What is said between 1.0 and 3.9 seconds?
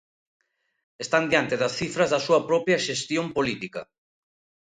Están diante das cifras da súa propia xestión política.